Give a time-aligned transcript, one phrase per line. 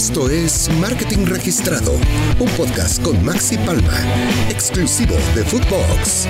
[0.00, 1.92] Esto es Marketing Registrado,
[2.38, 4.02] un podcast con Maxi Palma,
[4.48, 6.26] exclusivo de Footbox.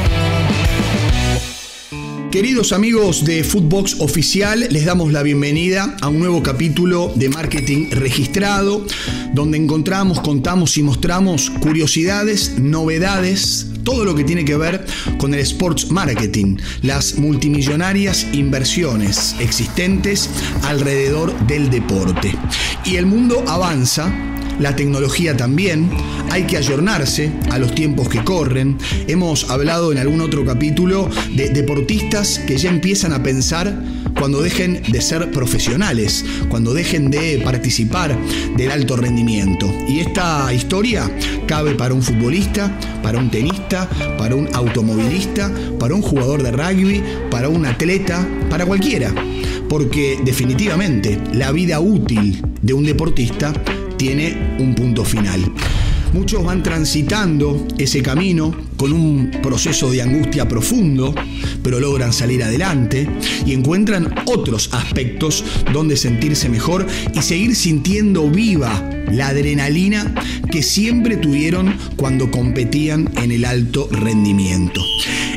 [2.32, 7.90] Queridos amigos de Footbox Oficial, les damos la bienvenida a un nuevo capítulo de Marketing
[7.90, 8.84] Registrado,
[9.34, 14.84] donde encontramos, contamos y mostramos curiosidades, novedades, todo lo que tiene que ver
[15.18, 20.30] con el sports marketing, las multimillonarias inversiones existentes
[20.62, 22.34] alrededor del deporte.
[22.84, 24.12] Y el mundo avanza
[24.60, 25.90] la tecnología también,
[26.30, 28.76] hay que ayornarse a los tiempos que corren.
[29.08, 33.74] Hemos hablado en algún otro capítulo de deportistas que ya empiezan a pensar
[34.18, 38.16] cuando dejen de ser profesionales, cuando dejen de participar
[38.56, 39.72] del alto rendimiento.
[39.88, 41.10] Y esta historia
[41.46, 42.70] cabe para un futbolista,
[43.02, 48.66] para un tenista, para un automovilista, para un jugador de rugby, para un atleta, para
[48.66, 49.14] cualquiera.
[49.70, 53.54] Porque definitivamente la vida útil de un deportista
[54.00, 55.52] tiene un punto final.
[56.14, 61.14] Muchos van transitando ese camino con un proceso de angustia profundo,
[61.62, 63.06] pero logran salir adelante
[63.44, 70.14] y encuentran otros aspectos donde sentirse mejor y seguir sintiendo viva la adrenalina
[70.50, 74.82] que siempre tuvieron cuando competían en el alto rendimiento.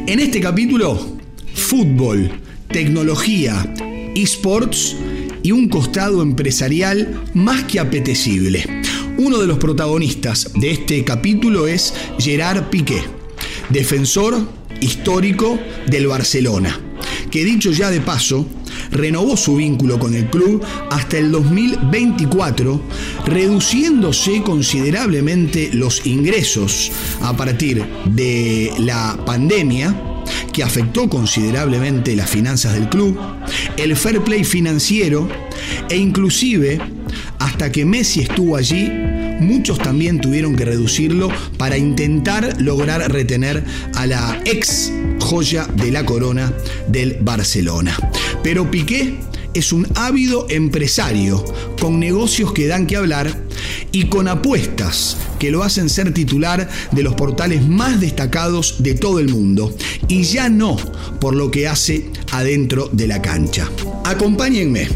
[0.08, 1.18] En este capítulo,
[1.54, 2.32] fútbol,
[2.70, 3.74] tecnología,
[4.16, 4.96] esports
[5.44, 8.66] y un costado empresarial más que apetecible.
[9.18, 13.04] Uno de los protagonistas de este capítulo es Gerard Piqué,
[13.70, 14.48] defensor
[14.80, 16.80] histórico del Barcelona,
[17.30, 18.48] que dicho ya de paso,
[18.92, 22.82] renovó su vínculo con el club hasta el 2024,
[23.26, 26.92] reduciéndose considerablemente los ingresos
[27.22, 30.13] a partir de la pandemia
[30.54, 33.20] que afectó considerablemente las finanzas del club,
[33.76, 35.28] el fair play financiero
[35.90, 36.80] e inclusive
[37.40, 38.90] hasta que Messi estuvo allí,
[39.40, 43.64] muchos también tuvieron que reducirlo para intentar lograr retener
[43.96, 46.54] a la ex joya de la corona
[46.88, 47.98] del Barcelona.
[48.44, 49.18] Pero Piqué
[49.54, 51.44] es un ávido empresario
[51.80, 53.44] con negocios que dan que hablar
[53.92, 59.20] y con apuestas que lo hacen ser titular de los portales más destacados de todo
[59.20, 59.76] el mundo
[60.08, 60.78] y ya no
[61.20, 63.70] por lo que hace adentro de la cancha.
[64.06, 64.88] Acompáñenme.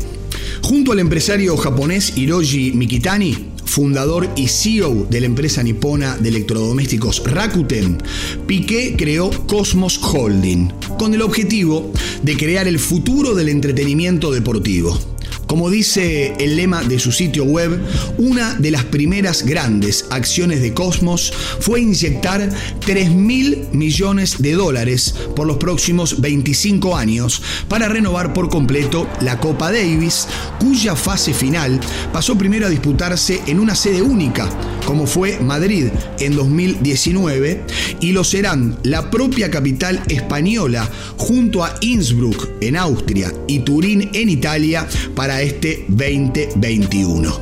[0.61, 7.23] Junto al empresario japonés Hiroji Mikitani, fundador y CEO de la empresa nipona de electrodomésticos
[7.23, 8.01] Rakuten,
[8.47, 11.91] Piqué creó Cosmos Holding con el objetivo
[12.23, 15.16] de crear el futuro del entretenimiento deportivo.
[15.47, 17.81] Como dice el lema de su sitio web,
[18.17, 22.49] una de las primeras grandes acciones de Cosmos fue inyectar
[22.85, 29.39] 3 mil millones de dólares por los próximos 25 años para renovar por completo la
[29.39, 30.27] Copa Davis,
[30.59, 31.79] cuya fase final
[32.11, 34.49] pasó primero a disputarse en una sede única,
[34.87, 35.87] como fue Madrid
[36.17, 37.61] en 2019,
[37.99, 44.29] y lo serán la propia capital española junto a Innsbruck en Austria y Turín en
[44.29, 47.37] Italia para este 2021.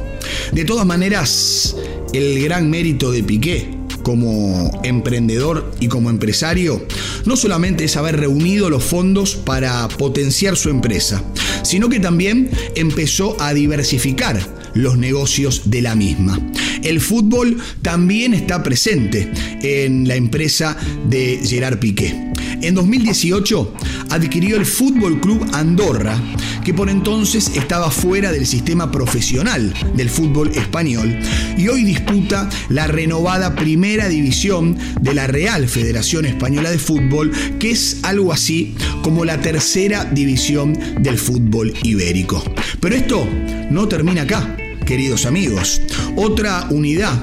[0.53, 1.75] De todas maneras,
[2.13, 6.83] el gran mérito de Piqué como emprendedor y como empresario
[7.25, 11.23] no solamente es haber reunido los fondos para potenciar su empresa,
[11.61, 16.39] sino que también empezó a diversificar los negocios de la misma.
[16.83, 19.31] El fútbol también está presente
[19.61, 20.77] en la empresa
[21.09, 22.13] de Gerard Piqué.
[22.61, 23.73] En 2018
[24.09, 26.19] adquirió el Fútbol Club Andorra,
[26.63, 31.19] que por entonces estaba fuera del sistema profesional del fútbol español
[31.57, 37.71] y hoy disputa la renovada primera división de la Real Federación Española de Fútbol, que
[37.71, 42.43] es algo así como la tercera división del fútbol ibérico.
[42.79, 43.27] Pero esto
[43.69, 45.81] no termina acá, queridos amigos.
[46.15, 47.13] Otra unidad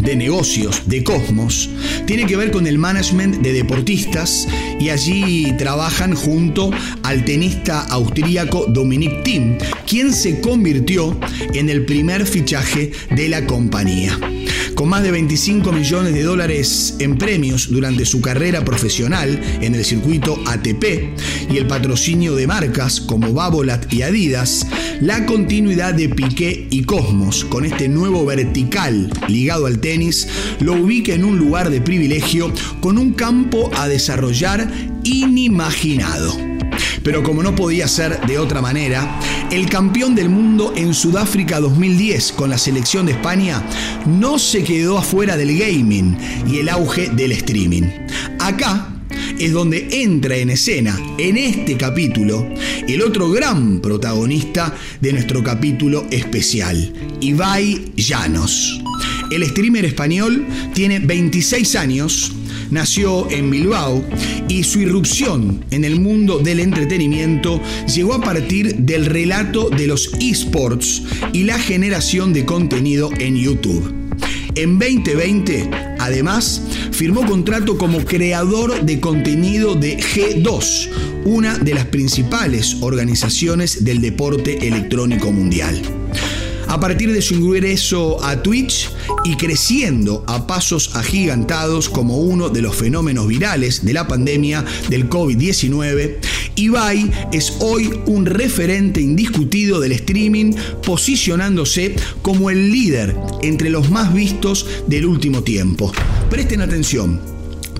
[0.00, 1.68] de negocios de Cosmos
[2.06, 4.46] tiene que ver con el management de deportistas
[4.78, 6.70] y allí trabajan junto
[7.02, 11.18] al tenista austríaco Dominic Thiem, quien se convirtió
[11.54, 14.18] en el primer fichaje de la compañía.
[14.80, 19.84] Con más de 25 millones de dólares en premios durante su carrera profesional en el
[19.84, 24.66] circuito ATP y el patrocinio de marcas como Babolat y Adidas,
[25.02, 30.26] la continuidad de Piqué y Cosmos con este nuevo vertical ligado al tenis
[30.60, 32.50] lo ubica en un lugar de privilegio
[32.80, 34.66] con un campo a desarrollar
[35.04, 36.49] inimaginado.
[37.02, 39.18] Pero como no podía ser de otra manera,
[39.50, 43.62] el campeón del mundo en Sudáfrica 2010 con la selección de España
[44.06, 46.16] no se quedó afuera del gaming
[46.46, 47.84] y el auge del streaming.
[48.38, 48.88] Acá
[49.38, 52.46] es donde entra en escena, en este capítulo,
[52.86, 58.82] el otro gran protagonista de nuestro capítulo especial, Ibai Llanos.
[59.30, 62.32] El streamer español tiene 26 años,
[62.70, 64.04] nació en Bilbao
[64.48, 67.60] y su irrupción en el mundo del entretenimiento
[67.92, 71.02] llegó a partir del relato de los esports
[71.32, 73.94] y la generación de contenido en YouTube.
[74.56, 80.88] En 2020, además, firmó contrato como creador de contenido de G2,
[81.24, 85.80] una de las principales organizaciones del deporte electrónico mundial.
[86.70, 88.90] A partir de su ingreso a Twitch
[89.24, 95.10] y creciendo a pasos agigantados como uno de los fenómenos virales de la pandemia del
[95.10, 96.18] COVID-19,
[96.54, 100.52] Ibai es hoy un referente indiscutido del streaming,
[100.86, 105.92] posicionándose como el líder entre los más vistos del último tiempo.
[106.30, 107.20] Presten atención,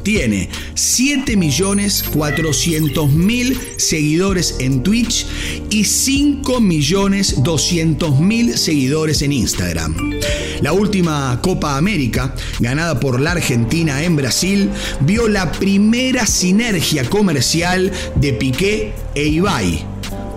[0.02, 5.26] tiene 7.400.000 seguidores en Twitch
[5.70, 9.94] y 5.200.000 seguidores en Instagram.
[10.61, 14.70] La última Copa América, ganada por la Argentina en Brasil,
[15.00, 19.90] vio la primera sinergia comercial de Piqué e Ibai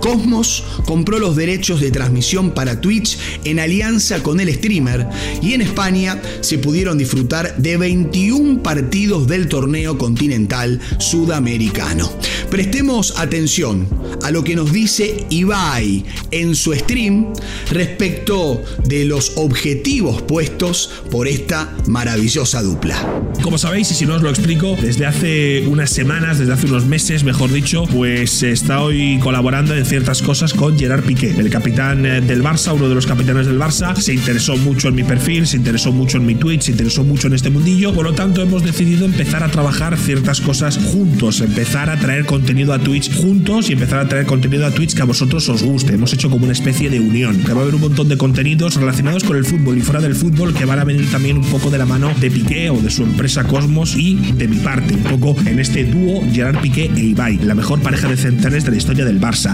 [0.03, 5.07] Cosmos compró los derechos de transmisión para Twitch en alianza con el streamer
[5.41, 12.11] y en España se pudieron disfrutar de 21 partidos del torneo continental sudamericano.
[12.53, 13.87] Prestemos atención
[14.21, 17.33] a lo que nos dice Ibai en su stream
[17.71, 22.95] respecto de los objetivos puestos por esta maravillosa dupla.
[23.41, 26.85] Como sabéis, y si no os lo explico, desde hace unas semanas, desde hace unos
[26.85, 32.21] meses, mejor dicho, pues estoy colaborando en ciertas cosas con Gerard Piqué, el capitán eh,
[32.21, 33.95] del Barça, uno de los capitanes del Barça.
[33.95, 37.27] Se interesó mucho en mi perfil, se interesó mucho en mi tweet, se interesó mucho
[37.27, 37.93] en este mundillo.
[37.93, 42.42] Por lo tanto, hemos decidido empezar a trabajar ciertas cosas juntos, empezar a traer contenido
[42.43, 45.93] a Twitch juntos y empezar a traer contenido a Twitch que a vosotros os guste.
[45.93, 47.37] Hemos hecho como una especie de unión.
[47.43, 50.13] Que va a haber un montón de contenidos relacionados con el fútbol y fuera del
[50.13, 52.89] fútbol que van a venir también un poco de la mano de Piqué o de
[52.89, 56.99] su empresa Cosmos y de mi parte, un poco en este dúo Gerard Piqué e
[56.99, 59.53] Ibai, la mejor pareja de centenares de la historia del Barça.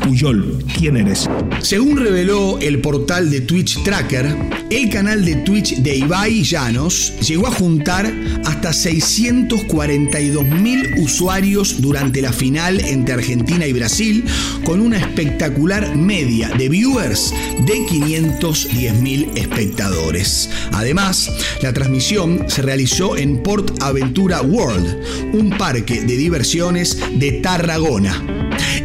[0.78, 1.30] ¿quién eres?
[1.62, 4.36] Según reveló el portal de Twitch Tracker,
[4.70, 8.12] el canal de Twitch de Ibai Llanos llegó a juntar
[8.46, 14.26] hasta 642 mil usuarios durante la final entre Argentina y Brasil,
[14.64, 17.34] con una espectacular media de viewers
[17.66, 20.50] de 510 mil espectadores.
[20.72, 21.32] Además,
[21.62, 28.24] la transmisión se realizó en Port Aventura World, un parque de diversiones de Tarragona.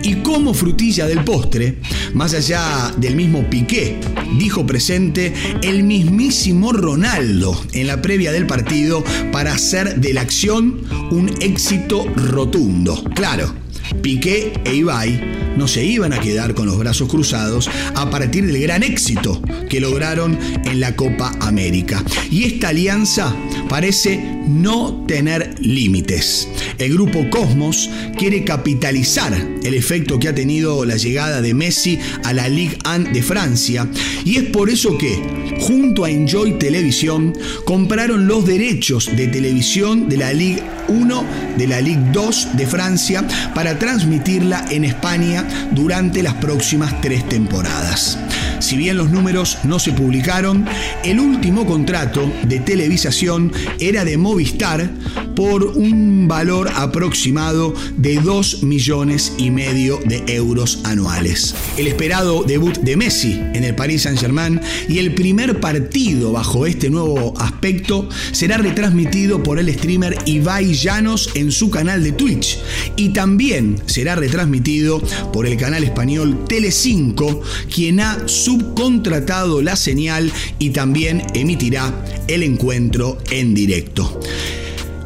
[0.02, 1.78] Y como frutilla del postre,
[2.12, 3.98] más allá del mismo Piqué,
[4.38, 5.32] dijo presente
[5.62, 9.02] el mismísimo Ronaldo en la previa del partido
[9.32, 13.02] para hacer de la acción un éxito rotundo.
[13.14, 13.54] Claro,
[14.02, 18.60] Piqué e Ibai no se iban a quedar con los brazos cruzados a partir del
[18.60, 22.02] gran éxito que lograron en la Copa América.
[22.30, 23.34] Y esta alianza
[23.68, 26.48] parece no tener límites.
[26.78, 32.32] El grupo Cosmos quiere capitalizar el efecto que ha tenido la llegada de Messi a
[32.32, 33.88] la Ligue 1 de Francia
[34.24, 35.22] y es por eso que,
[35.60, 37.32] junto a Enjoy Televisión,
[37.64, 41.24] compraron los derechos de televisión de la Ligue 1,
[41.56, 48.18] de la Ligue 2 de Francia para transmitirla en España durante las próximas tres temporadas.
[48.60, 50.66] Si bien los números no se publicaron,
[51.04, 54.90] el último contrato de televisación era de Movistar
[55.34, 61.54] por un valor aproximado de 2 millones y medio de euros anuales.
[61.76, 66.90] El esperado debut de Messi en el Paris Saint-Germain y el primer partido bajo este
[66.90, 72.58] nuevo aspecto será retransmitido por el streamer Ibai Llanos en su canal de Twitch
[72.96, 75.00] y también será retransmitido
[75.32, 77.40] por el canal español Tele5,
[77.72, 81.94] quien ha subcontratado la señal y también emitirá
[82.28, 84.20] el encuentro en directo.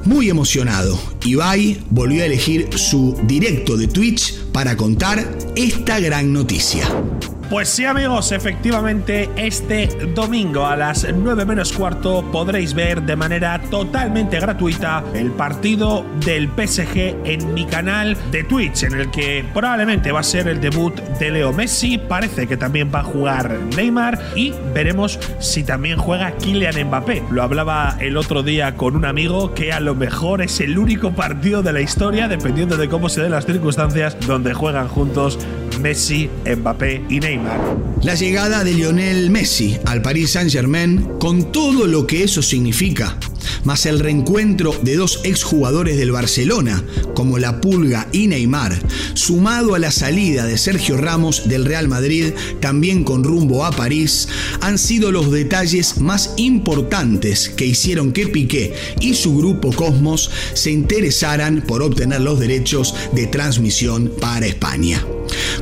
[0.05, 6.89] Muy emocionado, Ibai volvió a elegir su directo de Twitch para contar esta gran noticia.
[7.51, 13.59] Pues sí amigos, efectivamente este domingo a las 9 menos cuarto podréis ver de manera
[13.71, 20.13] totalmente gratuita el partido del PSG en mi canal de Twitch, en el que probablemente
[20.13, 24.21] va a ser el debut de Leo Messi, parece que también va a jugar Neymar
[24.37, 27.23] y veremos si también juega Kylian Mbappé.
[27.31, 31.13] Lo hablaba el otro día con un amigo que a lo mejor es el único
[31.13, 35.39] partido de la historia, dependiendo de cómo se den las circunstancias, donde juegan juntos
[35.81, 37.21] Messi, Mbappé y
[38.03, 43.19] La llegada de Lionel Messi al Paris Saint-Germain, con todo lo que eso significa,
[43.65, 46.83] más el reencuentro de dos exjugadores del Barcelona,
[47.15, 48.79] como La Pulga y Neymar,
[49.15, 54.29] sumado a la salida de Sergio Ramos del Real Madrid, también con rumbo a París,
[54.61, 60.71] han sido los detalles más importantes que hicieron que Piqué y su grupo Cosmos se
[60.71, 65.05] interesaran por obtener los derechos de transmisión para España.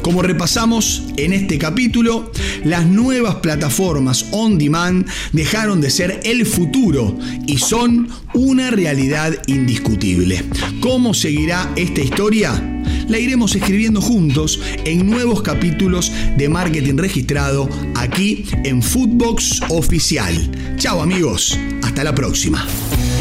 [0.03, 2.31] Como repasamos en este capítulo,
[2.65, 10.45] las nuevas plataformas on demand dejaron de ser el futuro y son una realidad indiscutible.
[10.81, 12.73] ¿Cómo seguirá esta historia?
[13.09, 20.51] La iremos escribiendo juntos en nuevos capítulos de marketing registrado aquí en Footbox Oficial.
[20.77, 22.67] Chao amigos, hasta la próxima.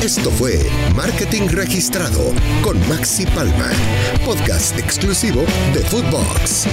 [0.06, 0.60] Esto fue
[0.96, 2.32] Marketing Registrado
[2.62, 3.72] con Maxi Palma,
[4.24, 5.44] podcast exclusivo
[5.74, 6.68] de Footbox.